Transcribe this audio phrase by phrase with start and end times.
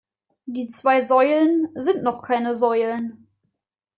[0.47, 3.27] Die zwei Säulen sind noch keine Säulen.